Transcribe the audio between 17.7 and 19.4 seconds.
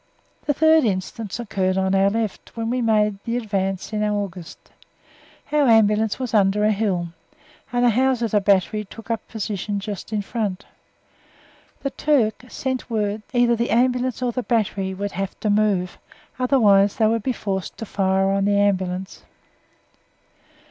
to fire on the Ambulance.